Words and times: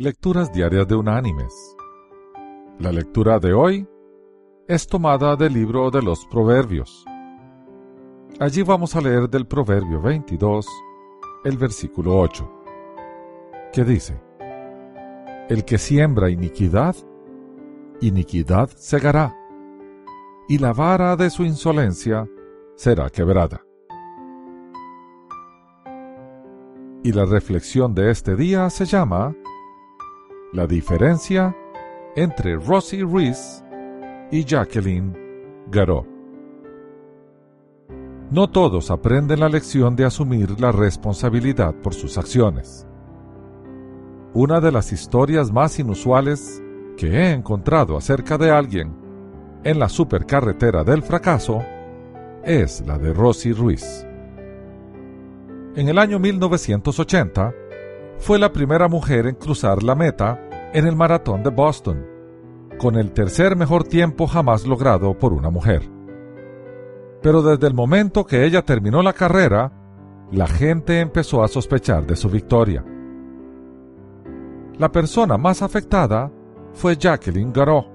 Lecturas 0.00 0.52
Diarias 0.52 0.86
de 0.86 0.94
Unánimes. 0.94 1.76
La 2.78 2.92
lectura 2.92 3.40
de 3.40 3.52
hoy 3.52 3.84
es 4.68 4.86
tomada 4.86 5.34
del 5.34 5.54
libro 5.54 5.90
de 5.90 6.00
los 6.00 6.24
Proverbios. 6.26 7.04
Allí 8.38 8.62
vamos 8.62 8.94
a 8.94 9.00
leer 9.00 9.28
del 9.28 9.48
Proverbio 9.48 10.00
22, 10.00 10.68
el 11.44 11.56
versículo 11.56 12.16
8, 12.16 12.48
que 13.72 13.82
dice, 13.82 14.22
El 15.48 15.64
que 15.64 15.78
siembra 15.78 16.30
iniquidad, 16.30 16.94
iniquidad 18.00 18.70
segará, 18.76 19.36
y 20.48 20.58
la 20.58 20.72
vara 20.72 21.16
de 21.16 21.28
su 21.28 21.42
insolencia 21.42 22.24
será 22.76 23.10
quebrada. 23.10 23.66
Y 27.02 27.10
la 27.10 27.24
reflexión 27.24 27.96
de 27.96 28.12
este 28.12 28.36
día 28.36 28.70
se 28.70 28.84
llama 28.84 29.34
la 30.52 30.66
diferencia 30.66 31.54
entre 32.16 32.56
Rosie 32.56 33.04
Reese 33.04 33.62
y 34.30 34.44
Jacqueline 34.44 35.14
Garot. 35.70 36.06
No 38.30 38.48
todos 38.48 38.90
aprenden 38.90 39.40
la 39.40 39.48
lección 39.48 39.94
de 39.94 40.06
asumir 40.06 40.58
la 40.58 40.72
responsabilidad 40.72 41.74
por 41.82 41.94
sus 41.94 42.16
acciones. 42.16 42.86
Una 44.32 44.60
de 44.60 44.72
las 44.72 44.92
historias 44.92 45.52
más 45.52 45.78
inusuales 45.78 46.62
que 46.96 47.08
he 47.08 47.32
encontrado 47.32 47.96
acerca 47.96 48.38
de 48.38 48.50
alguien 48.50 48.94
en 49.64 49.78
la 49.78 49.88
supercarretera 49.88 50.82
del 50.82 51.02
fracaso 51.02 51.62
es 52.42 52.86
la 52.86 52.98
de 52.98 53.12
Rosie 53.12 53.52
Ruiz. 53.52 54.06
En 55.76 55.88
el 55.88 55.98
año 55.98 56.18
1980, 56.18 57.54
fue 58.18 58.38
la 58.38 58.52
primera 58.52 58.88
mujer 58.88 59.26
en 59.26 59.34
cruzar 59.36 59.82
la 59.82 59.94
meta 59.94 60.40
en 60.72 60.86
el 60.86 60.96
maratón 60.96 61.42
de 61.42 61.50
Boston, 61.50 62.04
con 62.78 62.96
el 62.96 63.12
tercer 63.12 63.56
mejor 63.56 63.84
tiempo 63.84 64.26
jamás 64.26 64.66
logrado 64.66 65.16
por 65.16 65.32
una 65.32 65.50
mujer. 65.50 65.82
Pero 67.22 67.42
desde 67.42 67.66
el 67.66 67.74
momento 67.74 68.24
que 68.24 68.44
ella 68.44 68.62
terminó 68.62 69.02
la 69.02 69.12
carrera, 69.12 69.72
la 70.30 70.46
gente 70.46 71.00
empezó 71.00 71.42
a 71.42 71.48
sospechar 71.48 72.06
de 72.06 72.16
su 72.16 72.28
victoria. 72.28 72.84
La 74.76 74.92
persona 74.92 75.36
más 75.36 75.62
afectada 75.62 76.30
fue 76.72 76.96
Jacqueline 76.96 77.52
Garot. 77.52 77.86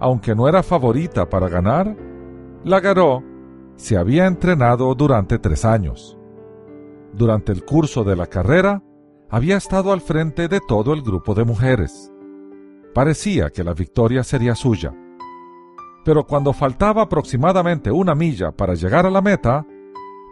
Aunque 0.00 0.34
no 0.34 0.48
era 0.48 0.62
favorita 0.62 1.28
para 1.28 1.48
ganar, 1.48 1.96
la 2.64 2.80
Garot 2.80 3.22
se 3.76 3.96
había 3.96 4.26
entrenado 4.26 4.94
durante 4.94 5.38
tres 5.38 5.64
años. 5.64 6.16
Durante 7.12 7.52
el 7.52 7.64
curso 7.64 8.04
de 8.04 8.16
la 8.16 8.26
carrera, 8.26 8.82
había 9.30 9.56
estado 9.56 9.92
al 9.92 10.00
frente 10.00 10.48
de 10.48 10.60
todo 10.60 10.92
el 10.92 11.02
grupo 11.02 11.34
de 11.34 11.44
mujeres. 11.44 12.10
Parecía 12.94 13.50
que 13.50 13.62
la 13.62 13.74
victoria 13.74 14.24
sería 14.24 14.54
suya. 14.54 14.94
Pero 16.04 16.24
cuando 16.24 16.52
faltaba 16.52 17.02
aproximadamente 17.02 17.90
una 17.90 18.14
milla 18.14 18.50
para 18.50 18.74
llegar 18.74 19.04
a 19.04 19.10
la 19.10 19.20
meta, 19.20 19.66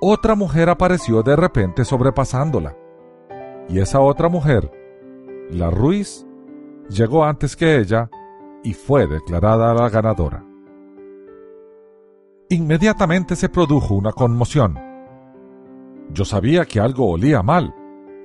otra 0.00 0.34
mujer 0.34 0.68
apareció 0.68 1.22
de 1.22 1.36
repente 1.36 1.84
sobrepasándola. 1.84 2.76
Y 3.68 3.78
esa 3.78 4.00
otra 4.00 4.28
mujer, 4.28 4.70
la 5.50 5.70
Ruiz, 5.70 6.26
llegó 6.88 7.24
antes 7.24 7.54
que 7.54 7.78
ella 7.78 8.10
y 8.64 8.74
fue 8.74 9.06
declarada 9.06 9.72
la 9.72 9.88
ganadora. 9.88 10.44
Inmediatamente 12.48 13.36
se 13.36 13.48
produjo 13.48 13.94
una 13.94 14.10
conmoción. 14.10 14.76
Yo 16.12 16.24
sabía 16.24 16.64
que 16.64 16.80
algo 16.80 17.08
olía 17.08 17.42
mal, 17.42 17.72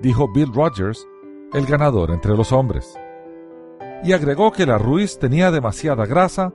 dijo 0.01 0.31
Bill 0.31 0.53
Rogers, 0.53 1.07
el 1.53 1.65
ganador 1.65 2.11
entre 2.11 2.35
los 2.35 2.51
hombres. 2.51 2.97
Y 4.03 4.13
agregó 4.13 4.51
que 4.51 4.65
la 4.65 4.77
Ruiz 4.77 5.17
tenía 5.19 5.51
demasiada 5.51 6.05
grasa 6.05 6.53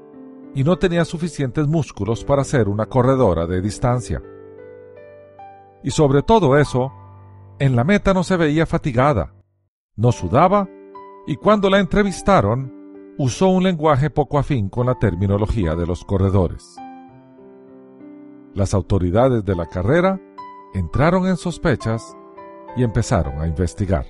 y 0.54 0.64
no 0.64 0.78
tenía 0.78 1.04
suficientes 1.04 1.66
músculos 1.66 2.24
para 2.24 2.44
ser 2.44 2.68
una 2.68 2.86
corredora 2.86 3.46
de 3.46 3.60
distancia. 3.60 4.22
Y 5.82 5.90
sobre 5.90 6.22
todo 6.22 6.58
eso, 6.58 6.92
en 7.58 7.76
la 7.76 7.84
meta 7.84 8.12
no 8.12 8.24
se 8.24 8.36
veía 8.36 8.66
fatigada, 8.66 9.34
no 9.96 10.12
sudaba 10.12 10.68
y 11.26 11.36
cuando 11.36 11.70
la 11.70 11.78
entrevistaron, 11.78 13.14
usó 13.18 13.48
un 13.48 13.62
lenguaje 13.62 14.10
poco 14.10 14.38
afín 14.38 14.68
con 14.68 14.86
la 14.86 14.98
terminología 14.98 15.74
de 15.74 15.86
los 15.86 16.04
corredores. 16.04 16.76
Las 18.54 18.74
autoridades 18.74 19.44
de 19.44 19.54
la 19.54 19.66
carrera 19.66 20.20
entraron 20.74 21.26
en 21.26 21.36
sospechas 21.36 22.16
y 22.76 22.82
empezaron 22.82 23.40
a 23.40 23.46
investigar. 23.46 24.06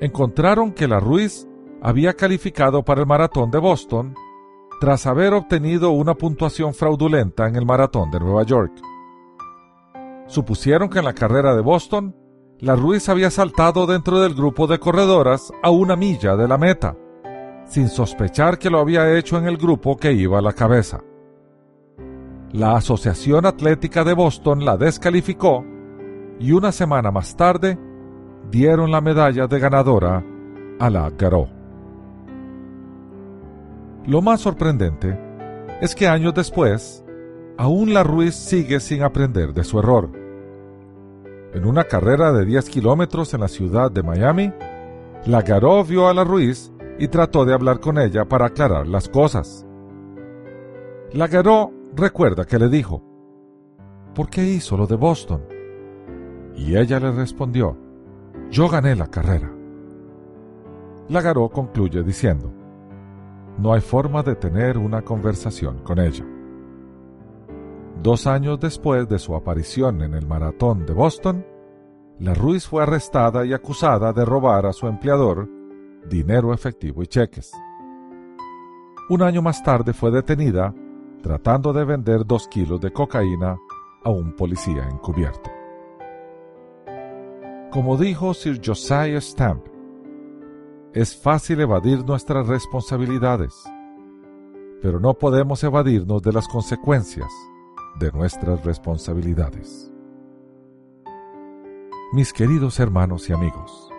Encontraron 0.00 0.72
que 0.72 0.86
la 0.86 1.00
Ruiz 1.00 1.48
había 1.82 2.14
calificado 2.14 2.84
para 2.84 3.00
el 3.00 3.06
maratón 3.06 3.50
de 3.50 3.58
Boston 3.58 4.14
tras 4.80 5.06
haber 5.06 5.34
obtenido 5.34 5.90
una 5.90 6.14
puntuación 6.14 6.72
fraudulenta 6.72 7.48
en 7.48 7.56
el 7.56 7.66
maratón 7.66 8.10
de 8.10 8.20
Nueva 8.20 8.44
York. 8.44 8.72
Supusieron 10.26 10.88
que 10.88 11.00
en 11.00 11.04
la 11.04 11.14
carrera 11.14 11.54
de 11.54 11.62
Boston, 11.62 12.14
la 12.60 12.76
Ruiz 12.76 13.08
había 13.08 13.30
saltado 13.30 13.86
dentro 13.86 14.20
del 14.20 14.34
grupo 14.34 14.66
de 14.66 14.78
corredoras 14.78 15.52
a 15.62 15.70
una 15.70 15.96
milla 15.96 16.36
de 16.36 16.46
la 16.46 16.58
meta, 16.58 16.96
sin 17.64 17.88
sospechar 17.88 18.58
que 18.58 18.70
lo 18.70 18.78
había 18.78 19.16
hecho 19.16 19.38
en 19.38 19.46
el 19.46 19.56
grupo 19.56 19.96
que 19.96 20.12
iba 20.12 20.38
a 20.38 20.42
la 20.42 20.52
cabeza. 20.52 21.00
La 22.52 22.76
Asociación 22.76 23.46
Atlética 23.46 24.04
de 24.04 24.14
Boston 24.14 24.64
la 24.64 24.76
descalificó 24.76 25.64
y 26.40 26.52
una 26.52 26.72
semana 26.72 27.10
más 27.10 27.36
tarde 27.36 27.78
dieron 28.50 28.90
la 28.90 29.00
medalla 29.00 29.46
de 29.46 29.58
ganadora 29.58 30.24
a 30.78 30.90
la 30.90 31.10
Garot. 31.10 31.48
Lo 34.06 34.22
más 34.22 34.40
sorprendente 34.40 35.18
es 35.80 35.94
que 35.94 36.08
años 36.08 36.34
después, 36.34 37.04
aún 37.56 37.92
la 37.92 38.02
Ruiz 38.02 38.34
sigue 38.34 38.80
sin 38.80 39.02
aprender 39.02 39.52
de 39.52 39.64
su 39.64 39.78
error. 39.78 40.10
En 41.52 41.66
una 41.66 41.84
carrera 41.84 42.32
de 42.32 42.44
10 42.44 42.70
kilómetros 42.70 43.34
en 43.34 43.40
la 43.40 43.48
ciudad 43.48 43.90
de 43.90 44.02
Miami, 44.02 44.52
la 45.26 45.42
Garot 45.42 45.86
vio 45.86 46.08
a 46.08 46.14
la 46.14 46.24
Ruiz 46.24 46.72
y 46.98 47.08
trató 47.08 47.44
de 47.44 47.54
hablar 47.54 47.80
con 47.80 47.98
ella 47.98 48.24
para 48.24 48.46
aclarar 48.46 48.86
las 48.86 49.08
cosas. 49.08 49.66
La 51.12 51.26
Garot 51.26 51.70
recuerda 51.94 52.44
que 52.44 52.58
le 52.58 52.68
dijo, 52.68 53.02
¿por 54.14 54.30
qué 54.30 54.44
hizo 54.44 54.76
lo 54.76 54.86
de 54.86 54.96
Boston? 54.96 55.57
Y 56.58 56.76
ella 56.76 56.98
le 56.98 57.12
respondió, 57.12 57.76
yo 58.50 58.68
gané 58.68 58.96
la 58.96 59.06
carrera. 59.06 59.50
Lagaró 61.08 61.48
concluye 61.48 62.02
diciendo, 62.02 62.52
no 63.58 63.72
hay 63.72 63.80
forma 63.80 64.22
de 64.22 64.34
tener 64.34 64.76
una 64.76 65.02
conversación 65.02 65.78
con 65.84 66.00
ella. 66.00 66.26
Dos 68.02 68.26
años 68.26 68.58
después 68.60 69.08
de 69.08 69.18
su 69.18 69.34
aparición 69.34 70.02
en 70.02 70.14
el 70.14 70.26
maratón 70.26 70.84
de 70.84 70.92
Boston, 70.92 71.46
la 72.18 72.34
Ruiz 72.34 72.66
fue 72.66 72.82
arrestada 72.82 73.46
y 73.46 73.52
acusada 73.52 74.12
de 74.12 74.24
robar 74.24 74.66
a 74.66 74.72
su 74.72 74.88
empleador 74.88 75.48
dinero 76.08 76.52
efectivo 76.52 77.02
y 77.02 77.06
cheques. 77.06 77.52
Un 79.10 79.22
año 79.22 79.42
más 79.42 79.62
tarde 79.62 79.92
fue 79.92 80.10
detenida 80.10 80.74
tratando 81.22 81.72
de 81.72 81.84
vender 81.84 82.24
dos 82.26 82.48
kilos 82.48 82.80
de 82.80 82.92
cocaína 82.92 83.56
a 84.04 84.10
un 84.10 84.34
policía 84.34 84.88
encubierto. 84.88 85.57
Como 87.70 87.98
dijo 87.98 88.32
Sir 88.32 88.62
Josiah 88.64 89.20
Stamp, 89.20 89.66
es 90.94 91.14
fácil 91.14 91.60
evadir 91.60 92.02
nuestras 92.02 92.46
responsabilidades, 92.46 93.52
pero 94.80 94.98
no 94.98 95.12
podemos 95.12 95.62
evadirnos 95.62 96.22
de 96.22 96.32
las 96.32 96.48
consecuencias 96.48 97.30
de 98.00 98.10
nuestras 98.10 98.64
responsabilidades. 98.64 99.92
Mis 102.14 102.32
queridos 102.32 102.80
hermanos 102.80 103.28
y 103.28 103.34
amigos, 103.34 103.90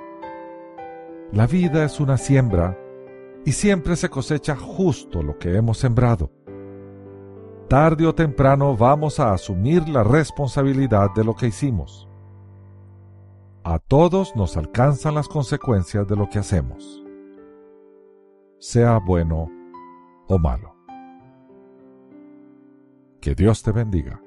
la 1.32 1.46
vida 1.46 1.86
es 1.86 2.00
una 2.00 2.18
siembra 2.18 2.76
y 3.46 3.52
siempre 3.52 3.96
se 3.98 4.10
cosecha 4.10 4.56
justo 4.56 5.22
lo 5.22 5.38
que 5.38 5.56
hemos 5.56 5.78
sembrado. 5.78 6.32
Tarde 7.68 8.08
o 8.08 8.16
temprano 8.16 8.76
vamos 8.76 9.20
a 9.20 9.32
asumir 9.32 9.88
la 9.88 10.04
responsabilidad 10.04 11.12
de 11.14 11.24
lo 11.24 11.36
que 11.36 11.46
hicimos 11.46 12.09
a 13.70 13.78
todos 13.78 14.36
nos 14.36 14.58
alcanzan 14.58 15.14
las 15.14 15.28
consecuencias 15.28 16.08
de 16.08 16.16
lo 16.16 16.28
que 16.28 16.40
hacemos, 16.40 17.04
sea 18.58 18.98
bueno 18.98 19.48
o 20.28 20.40
malo. 20.40 20.76
Que 23.22 23.36
Dios 23.36 23.62
te 23.62 23.72
bendiga. 23.72 24.24